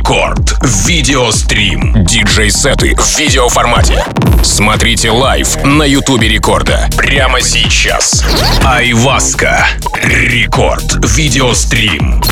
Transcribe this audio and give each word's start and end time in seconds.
Record. 0.00 0.56
Video 0.86 1.36
Stream. 1.36 2.06
Диджей-сеты 2.06 2.96
в 2.96 3.18
видеоформате. 3.18 4.02
Смотрите 4.42 5.10
лайв 5.10 5.62
на 5.62 5.82
Ютубе 5.82 6.26
Рекорда. 6.26 6.88
Прямо 6.96 7.42
сейчас. 7.42 8.24
Айваска. 8.64 9.66
Record. 10.02 11.04
Video 11.04 11.53
Stream. 11.53 12.22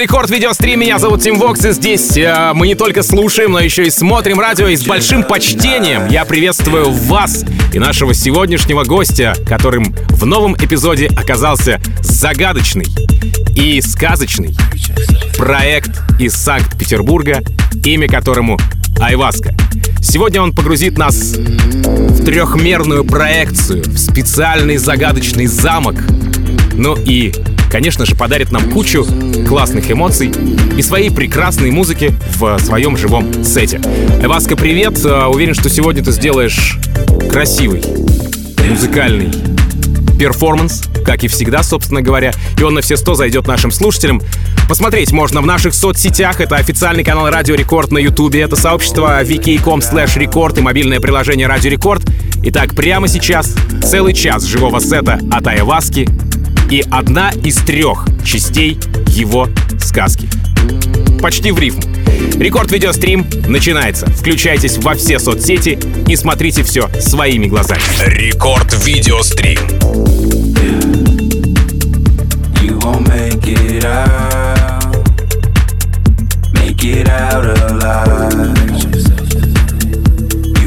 Рекорд 0.00 0.30
Видеострим, 0.30 0.80
меня 0.80 0.98
зовут 0.98 1.20
Тим 1.20 1.38
Вокс, 1.38 1.62
и 1.62 1.72
здесь 1.72 2.16
э, 2.16 2.52
мы 2.54 2.66
не 2.66 2.74
только 2.74 3.02
слушаем, 3.02 3.52
но 3.52 3.60
еще 3.60 3.86
и 3.86 3.90
смотрим 3.90 4.40
радио, 4.40 4.66
и 4.66 4.74
с 4.74 4.82
большим 4.82 5.22
почтением 5.22 6.08
я 6.08 6.24
приветствую 6.24 6.90
вас 6.90 7.44
и 7.74 7.78
нашего 7.78 8.14
сегодняшнего 8.14 8.84
гостя, 8.84 9.34
которым 9.46 9.94
в 10.08 10.24
новом 10.24 10.54
эпизоде 10.54 11.08
оказался 11.08 11.82
загадочный 12.00 12.86
и 13.54 13.82
сказочный 13.82 14.56
проект 15.36 15.90
из 16.18 16.32
Санкт-Петербурга, 16.32 17.42
имя 17.84 18.08
которому 18.08 18.58
Айваска. 19.02 19.54
Сегодня 20.00 20.40
он 20.40 20.54
погрузит 20.54 20.96
нас 20.96 21.34
в 21.34 22.24
трехмерную 22.24 23.04
проекцию, 23.04 23.82
в 23.84 23.98
специальный 23.98 24.78
загадочный 24.78 25.44
замок, 25.44 25.96
ну 26.72 26.96
и 26.96 27.34
конечно 27.70 28.04
же, 28.04 28.16
подарит 28.16 28.50
нам 28.50 28.70
кучу 28.70 29.06
классных 29.48 29.90
эмоций 29.90 30.32
и 30.76 30.82
своей 30.82 31.10
прекрасной 31.10 31.70
музыки 31.70 32.12
в 32.36 32.58
своем 32.58 32.96
живом 32.96 33.44
сете. 33.44 33.80
Айваска, 34.22 34.56
привет! 34.56 35.02
Э, 35.04 35.26
уверен, 35.26 35.54
что 35.54 35.70
сегодня 35.70 36.02
ты 36.02 36.12
сделаешь 36.12 36.76
красивый, 37.30 37.82
музыкальный 38.68 39.30
перформанс, 40.18 40.82
как 41.04 41.24
и 41.24 41.28
всегда, 41.28 41.62
собственно 41.62 42.02
говоря, 42.02 42.32
и 42.58 42.62
он 42.62 42.74
на 42.74 42.82
все 42.82 42.96
сто 42.98 43.14
зайдет 43.14 43.46
нашим 43.46 43.70
слушателям. 43.70 44.20
Посмотреть 44.68 45.12
можно 45.12 45.40
в 45.40 45.46
наших 45.46 45.72
соцсетях, 45.72 46.40
это 46.40 46.56
официальный 46.56 47.04
канал 47.04 47.30
Радио 47.30 47.54
Рекорд 47.54 47.90
на 47.90 47.98
Ютубе, 47.98 48.42
это 48.42 48.54
сообщество 48.54 49.22
vk.com 49.24 49.80
slash 49.80 50.16
record 50.16 50.58
и 50.58 50.60
мобильное 50.60 51.00
приложение 51.00 51.46
Радио 51.46 51.70
Рекорд. 51.70 52.02
Итак, 52.42 52.74
прямо 52.74 53.08
сейчас 53.08 53.54
целый 53.82 54.12
час 54.12 54.44
живого 54.44 54.78
сета 54.80 55.20
от 55.30 55.46
Айваски 55.46 56.08
и 56.70 56.84
одна 56.90 57.30
из 57.30 57.56
трех 57.56 58.06
частей 58.24 58.78
его 59.08 59.48
сказки. 59.80 60.28
Почти 61.20 61.50
в 61.50 61.58
рифму. 61.58 61.82
Рекорд 62.38 62.70
видеострим 62.70 63.26
начинается. 63.48 64.06
Включайтесь 64.06 64.78
во 64.78 64.94
все 64.94 65.18
соцсети 65.18 65.78
и 66.06 66.16
смотрите 66.16 66.62
все 66.62 66.88
своими 67.00 67.46
глазами. 67.46 67.82
Рекорд 68.06 68.72
видеострим. 68.84 69.58
You 72.62 72.78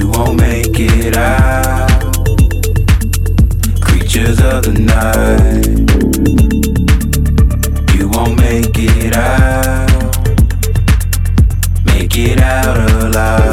won't 0.09 0.37
make 0.39 0.79
it 0.79 1.17
out, 1.17 1.72
creatures 4.13 4.39
of 4.41 4.61
the 4.61 4.73
night. 4.73 5.65
You 7.97 8.09
won't 8.09 8.39
make 8.39 8.77
it 8.77 9.15
out, 9.15 9.87
make 11.85 12.15
it 12.17 12.39
out 12.39 12.77
alive. 12.77 13.52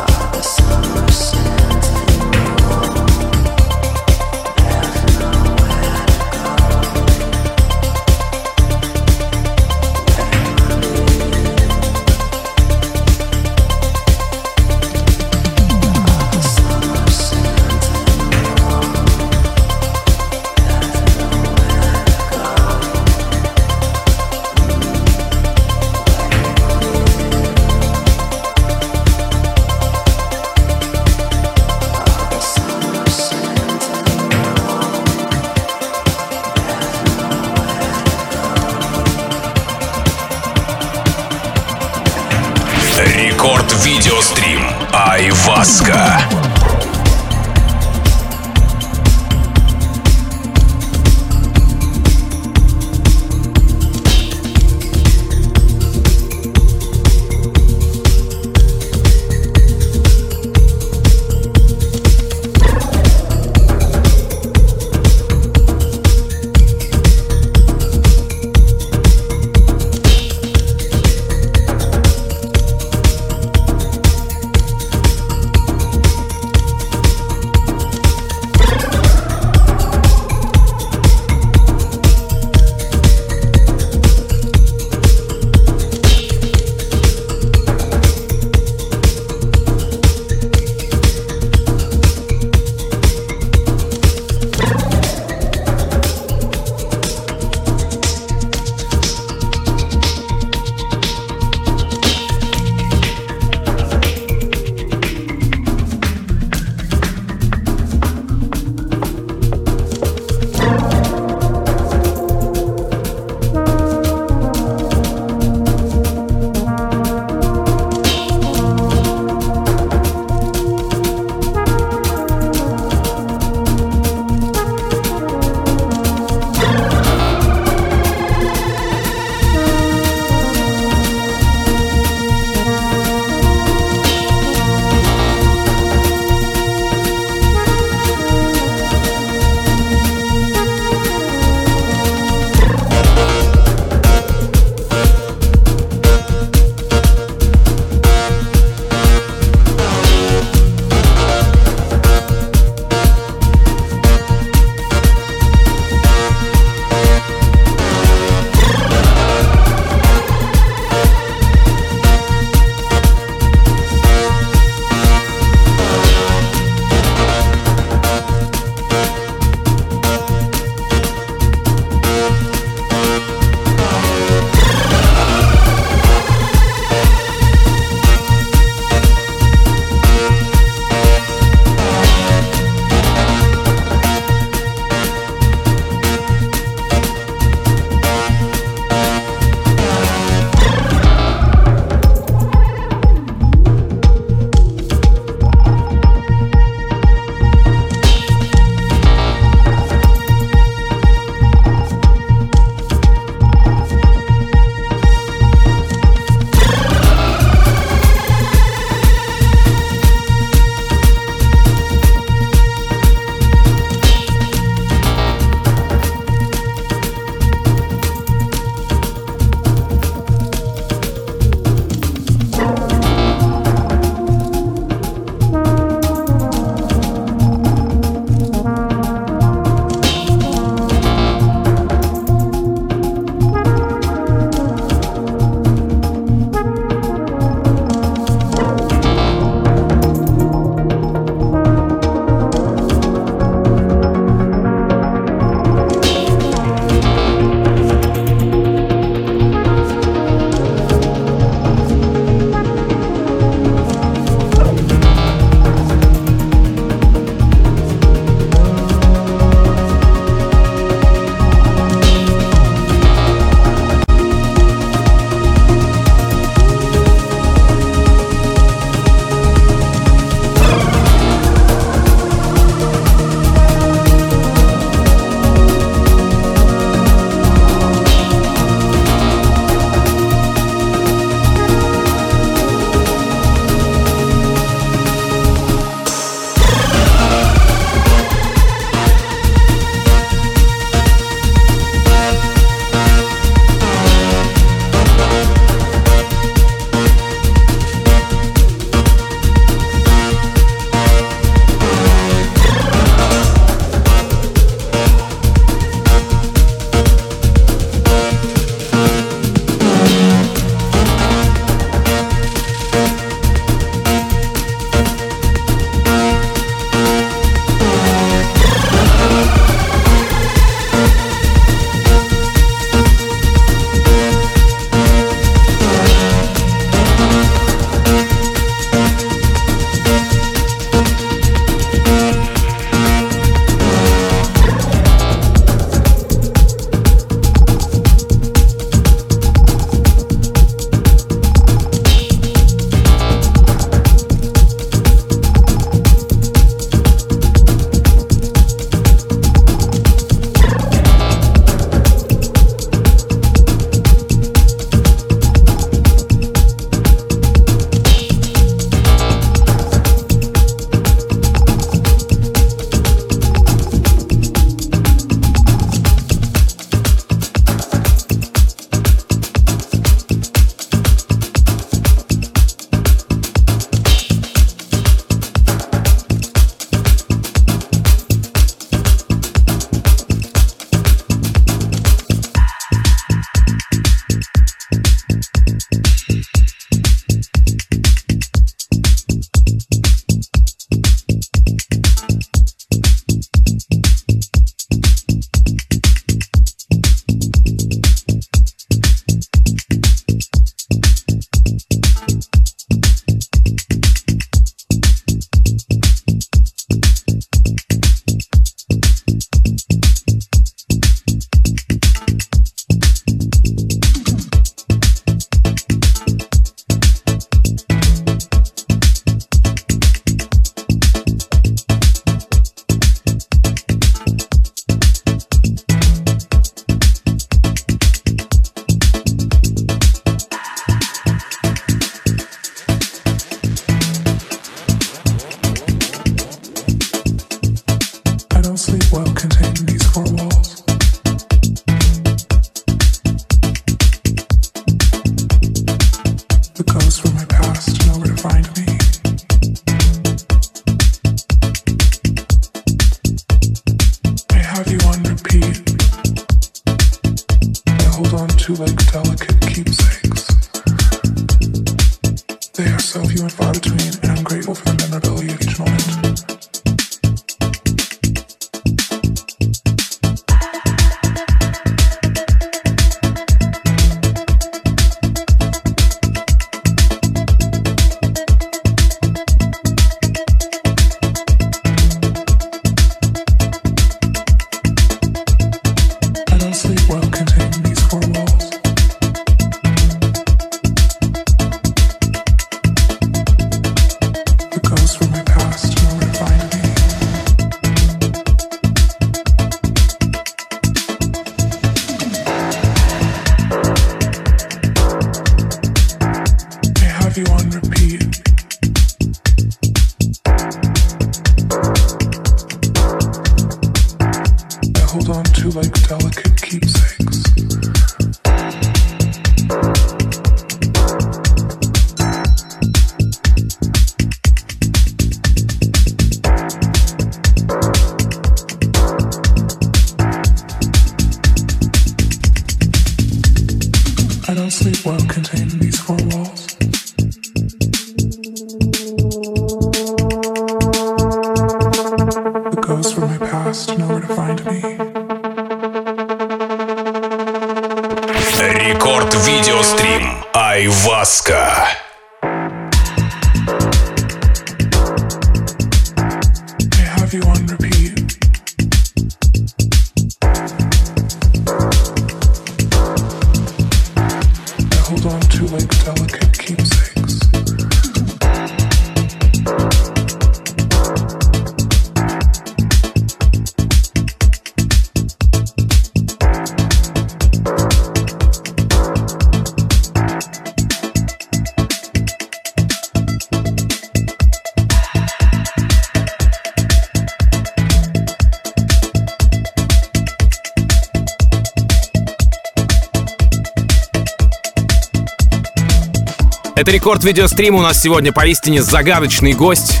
Это 596.80 596.92
рекорд 596.92 597.22
видеострима. 597.24 597.76
У 597.76 597.82
нас 597.82 598.00
сегодня 598.00 598.32
поистине 598.32 598.82
загадочный 598.82 599.52
гость. 599.52 600.00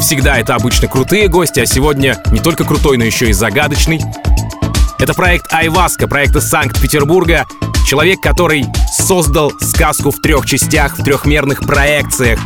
Всегда 0.00 0.36
это 0.36 0.56
обычно 0.56 0.88
крутые 0.88 1.28
гости, 1.28 1.60
а 1.60 1.66
сегодня 1.66 2.20
не 2.32 2.40
только 2.40 2.64
крутой, 2.64 2.96
но 2.96 3.04
еще 3.04 3.30
и 3.30 3.32
загадочный. 3.32 4.00
Это 4.98 5.14
проект 5.14 5.46
Айваска, 5.52 6.08
проект 6.08 6.34
из 6.34 6.48
Санкт-Петербурга. 6.48 7.46
Человек, 7.86 8.20
который 8.20 8.66
создал 8.92 9.52
сказку 9.60 10.10
в 10.10 10.20
трех 10.20 10.46
частях, 10.46 10.98
в 10.98 11.04
трехмерных 11.04 11.60
проекциях. 11.60 12.40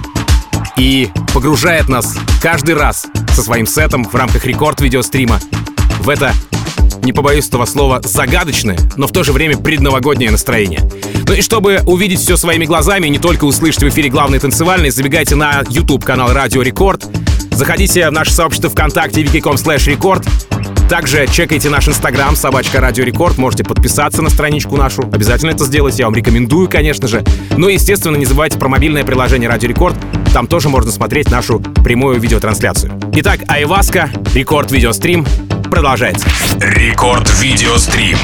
И 0.76 1.08
погружает 1.32 1.88
нас 1.88 2.18
каждый 2.42 2.74
раз 2.74 3.06
со 3.34 3.42
своим 3.42 3.66
сетом 3.66 4.04
в 4.04 4.14
рамках 4.14 4.44
рекорд 4.44 4.82
видеострима 4.82 5.40
в 6.00 6.10
это 6.10 6.34
не 7.06 7.12
побоюсь 7.12 7.46
этого 7.46 7.64
слова, 7.66 8.00
загадочное, 8.02 8.76
но 8.96 9.06
в 9.06 9.12
то 9.12 9.22
же 9.22 9.32
время 9.32 9.56
предновогоднее 9.56 10.32
настроение. 10.32 10.80
Ну 11.26 11.34
и 11.34 11.40
чтобы 11.40 11.80
увидеть 11.86 12.18
все 12.18 12.36
своими 12.36 12.66
глазами 12.66 13.06
не 13.06 13.18
только 13.18 13.44
услышать 13.44 13.84
в 13.84 13.88
эфире 13.88 14.10
главный 14.10 14.40
танцевальный, 14.40 14.90
забегайте 14.90 15.36
на 15.36 15.62
YouTube-канал 15.70 16.32
Радио 16.32 16.62
Рекорд, 16.62 17.06
заходите 17.52 18.08
в 18.08 18.12
наше 18.12 18.32
сообщество 18.32 18.68
ВКонтакте 18.70 19.22
vk.com 19.22 19.54
slash 19.54 19.88
record, 19.88 20.26
также 20.90 21.28
чекайте 21.28 21.70
наш 21.70 21.88
инстаграм, 21.88 22.34
собачка 22.34 22.80
Радио 22.80 23.04
Рекорд, 23.04 23.38
можете 23.38 23.62
подписаться 23.62 24.20
на 24.20 24.28
страничку 24.28 24.76
нашу, 24.76 25.02
обязательно 25.02 25.50
это 25.50 25.64
сделайте, 25.64 25.98
я 25.98 26.06
вам 26.06 26.14
рекомендую, 26.16 26.68
конечно 26.68 27.06
же. 27.06 27.22
Ну 27.56 27.68
и, 27.68 27.74
естественно, 27.74 28.16
не 28.16 28.24
забывайте 28.24 28.58
про 28.58 28.68
мобильное 28.68 29.04
приложение 29.04 29.48
Радио 29.48 29.68
Рекорд, 29.68 29.96
там 30.32 30.48
тоже 30.48 30.68
можно 30.68 30.90
смотреть 30.90 31.30
нашу 31.30 31.60
прямую 31.60 32.20
видеотрансляцию. 32.20 33.00
Итак, 33.14 33.40
Айваска, 33.46 34.10
Record 34.34 34.72
Video 34.72 34.94
Stream, 34.94 35.24
продолжается. 35.76 36.26
Рекорд 36.58 37.30
видеострим. 37.38 38.16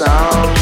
Sound 0.00 0.59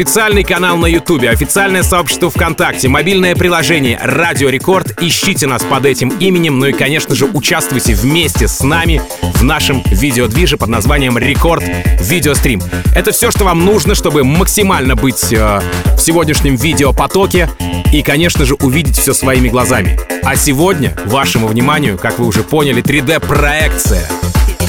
официальный 0.00 0.44
канал 0.44 0.78
на 0.78 0.86
Ютубе, 0.86 1.28
официальное 1.28 1.82
сообщество 1.82 2.30
ВКонтакте, 2.30 2.88
мобильное 2.88 3.36
приложение 3.36 4.00
«Радио 4.02 4.48
Рекорд». 4.48 4.98
Ищите 5.02 5.46
нас 5.46 5.62
под 5.62 5.84
этим 5.84 6.08
именем, 6.20 6.58
ну 6.58 6.68
и, 6.68 6.72
конечно 6.72 7.14
же, 7.14 7.26
участвуйте 7.26 7.92
вместе 7.92 8.48
с 8.48 8.62
нами 8.62 9.02
в 9.20 9.44
нашем 9.44 9.82
видеодвиже 9.90 10.56
под 10.56 10.70
названием 10.70 11.18
«Рекорд 11.18 11.62
Видеострим». 12.00 12.62
Это 12.96 13.12
все, 13.12 13.30
что 13.30 13.44
вам 13.44 13.66
нужно, 13.66 13.94
чтобы 13.94 14.24
максимально 14.24 14.96
быть 14.96 15.34
э, 15.34 15.60
в 15.84 15.98
сегодняшнем 15.98 16.56
видеопотоке 16.56 17.50
и, 17.92 18.00
конечно 18.00 18.46
же, 18.46 18.54
увидеть 18.54 18.96
все 18.96 19.12
своими 19.12 19.50
глазами. 19.50 20.00
А 20.24 20.34
сегодня 20.34 20.96
вашему 21.04 21.46
вниманию, 21.46 21.98
как 21.98 22.18
вы 22.18 22.24
уже 22.24 22.42
поняли, 22.42 22.82
3D-проекция. 22.82 24.08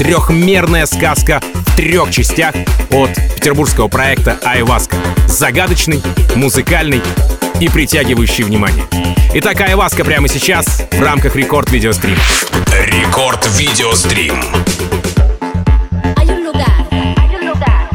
Трехмерная 0.02 0.84
сказка 0.86 1.40
в 1.54 1.76
трех 1.76 2.10
частях 2.10 2.56
от 2.90 3.14
петербургского 3.36 3.86
проекта 3.86 4.36
«Айваска». 4.42 4.96
Загадочный, 5.28 6.02
музыкальный 6.34 7.00
и 7.60 7.68
притягивающий 7.68 8.42
внимание. 8.42 8.84
Итак, 9.34 9.60
«Айваска» 9.60 10.04
прямо 10.04 10.26
сейчас 10.26 10.82
в 10.90 11.00
рамках. 11.00 11.36
Рекорд 11.36 11.70
Видеострим. 11.70 12.18
Hay 16.16 16.28
un 16.28 16.42
lugar, 16.42 16.66
hay 16.90 17.36
un 17.36 17.46
lugar 17.46 17.88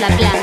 bla 0.00 0.16
bla. 0.16 0.39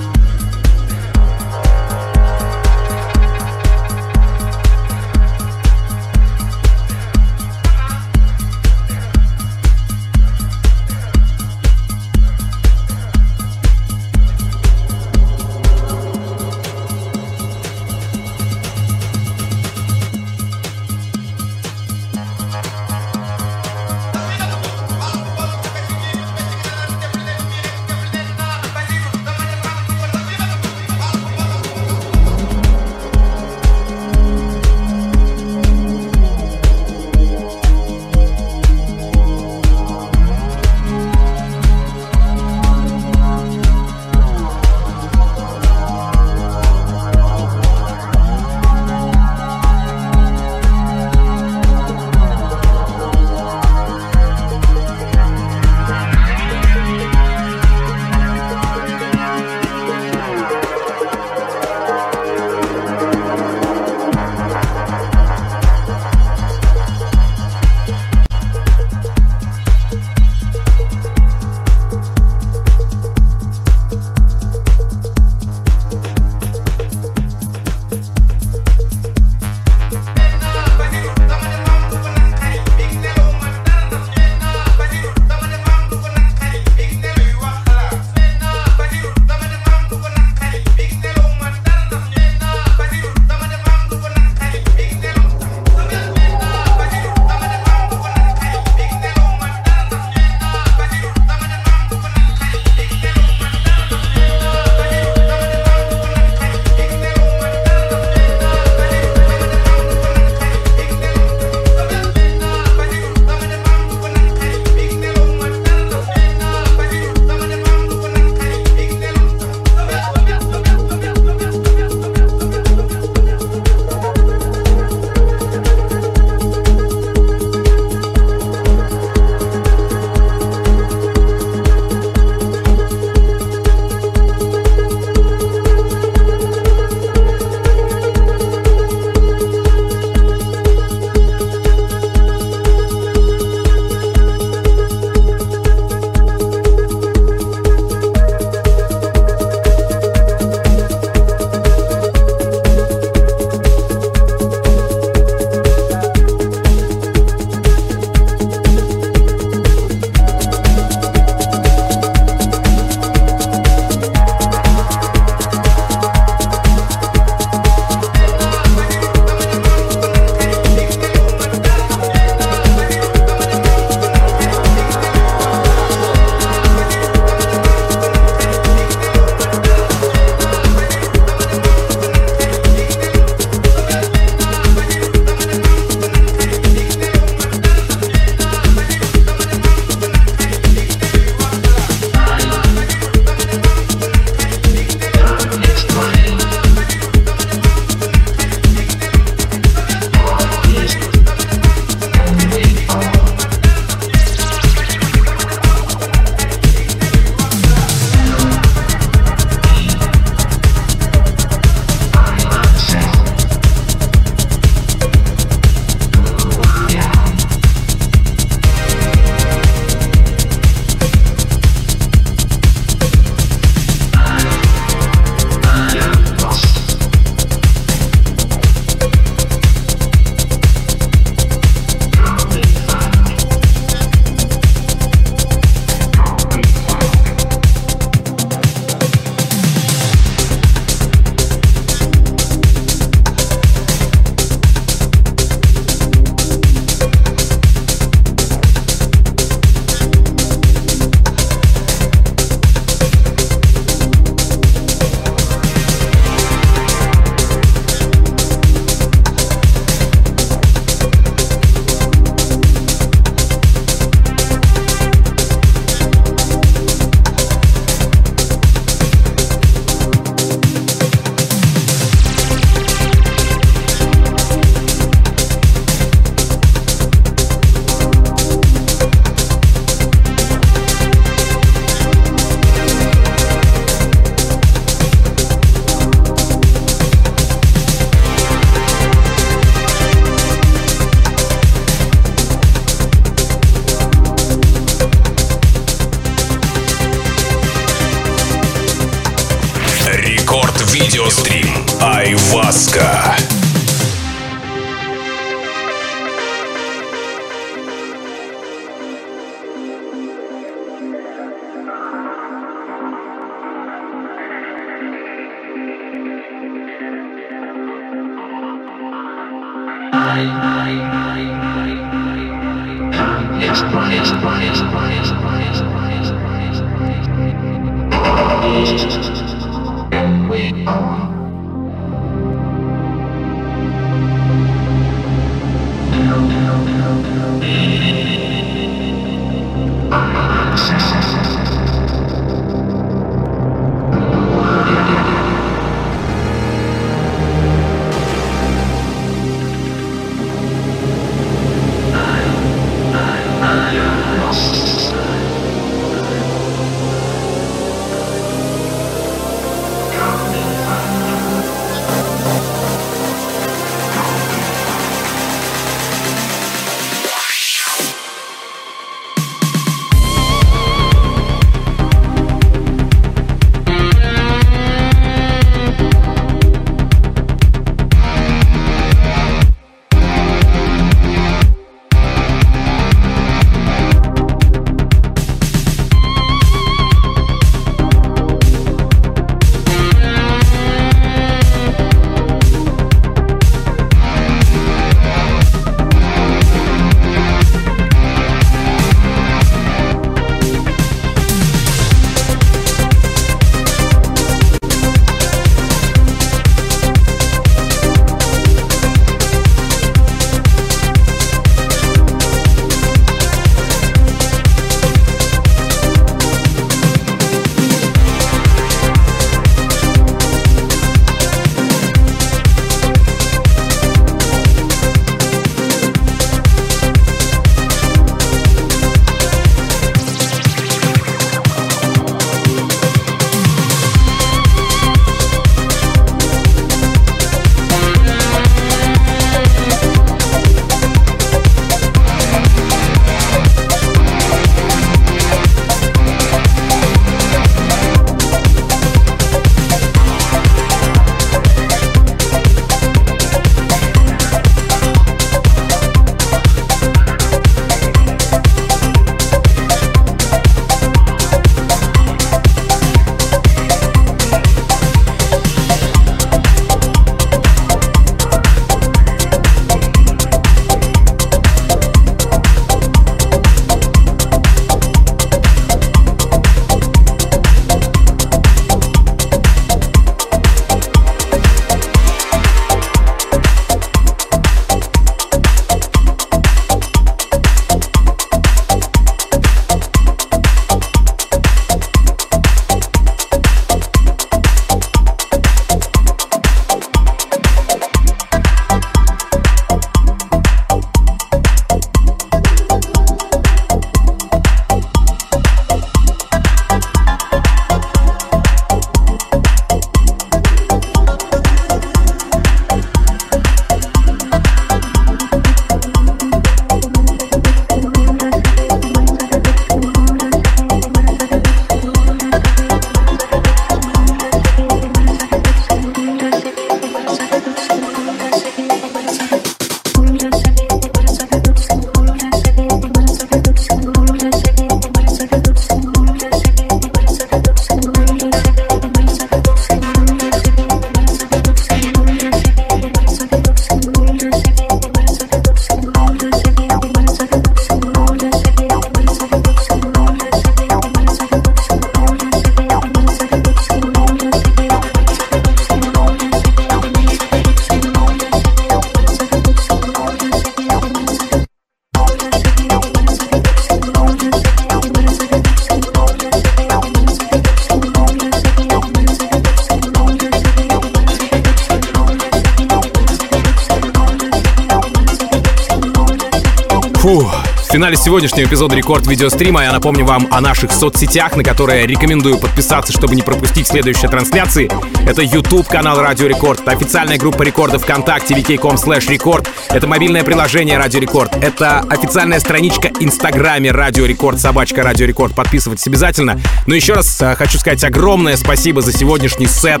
Сегодняшнего 578.24 578.66
эпизода 578.66 578.96
Record 578.96 579.26
Video 579.26 579.49
Stream 579.49 579.77
а 579.77 579.82
я 579.82 579.92
напомню 579.92 580.24
вам 580.24 580.48
о 580.50 580.62
наших 580.62 580.92
соцсетях, 580.92 581.56
на 581.56 581.62
которые 581.62 582.06
рекомендую 582.06 582.58
подписаться, 582.58 583.12
чтобы 583.12 583.34
не 583.34 583.42
пропустить 583.42 583.86
следующие 583.86 584.30
трансляции. 584.30 584.90
Это 585.28 585.42
YouTube 585.42 585.86
канал 585.86 586.18
Радио 586.18 586.46
Рекорд, 586.46 586.80
это 586.80 586.92
официальная 586.92 587.36
группа 587.36 587.62
рекорда 587.62 587.98
ВКонтакте 587.98 588.54
vk.com 588.54 588.94
slash 588.94 589.30
record, 589.30 589.68
это 589.90 590.06
мобильное 590.06 590.42
приложение 590.42 590.96
Радио 590.96 591.20
Рекорд, 591.20 591.54
это 591.62 592.00
официальная 592.00 592.60
страничка 592.60 593.10
Инстаграме 593.20 593.90
Радио 593.90 594.24
Рекорд, 594.24 594.58
собачка 594.58 595.02
Радио 595.02 595.26
Рекорд. 595.26 595.54
Подписывайтесь 595.54 596.06
обязательно. 596.06 596.58
Но 596.86 596.94
еще 596.94 597.12
раз 597.12 597.42
э, 597.42 597.54
хочу 597.56 597.78
сказать 597.78 598.02
огромное 598.04 598.56
спасибо 598.56 599.02
за 599.02 599.12
сегодняшний 599.12 599.66
сет. 599.66 600.00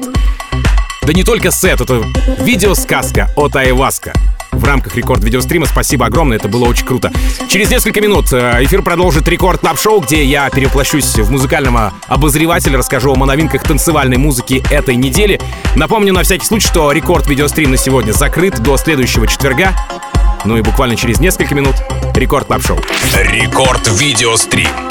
Да 1.02 1.12
не 1.12 1.24
только 1.24 1.50
сет, 1.50 1.82
это 1.82 2.02
видеосказка 2.40 3.30
от 3.36 3.54
Айваска. 3.54 4.14
В 4.64 4.66
рамках 4.66 4.96
рекорд 4.96 5.22
видеострима. 5.22 5.66
Спасибо 5.66 6.06
огромное, 6.06 6.38
это 6.38 6.48
было 6.48 6.64
очень 6.64 6.86
круто. 6.86 7.12
Через 7.48 7.70
несколько 7.70 8.00
минут 8.00 8.32
э, 8.32 8.64
эфир 8.64 8.80
продолжит 8.80 9.28
рекорд 9.28 9.60
клаб 9.60 9.78
шоу 9.78 10.00
где 10.00 10.24
я 10.24 10.48
перевоплощусь 10.48 11.18
в 11.18 11.30
музыкального 11.30 11.92
обозревателя, 12.08 12.78
расскажу 12.78 13.10
вам 13.10 13.24
о 13.24 13.26
новинках 13.26 13.62
танцевальной 13.62 14.16
музыки 14.16 14.64
этой 14.70 14.96
недели. 14.96 15.38
Напомню 15.76 16.14
на 16.14 16.22
всякий 16.22 16.46
случай, 16.46 16.66
что 16.66 16.90
рекорд 16.92 17.26
видеострим 17.26 17.72
на 17.72 17.76
сегодня 17.76 18.12
закрыт 18.12 18.58
до 18.62 18.78
следующего 18.78 19.26
четверга. 19.26 19.74
Ну 20.46 20.56
и 20.56 20.62
буквально 20.62 20.96
через 20.96 21.20
несколько 21.20 21.54
минут 21.54 21.74
рекорд 22.14 22.46
клаб 22.46 22.62
шоу 22.62 22.78
Рекорд 23.12 23.86
видеострим. 24.00 24.83